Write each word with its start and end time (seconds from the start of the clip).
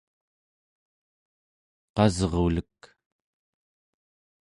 qasrulek 1.95 2.79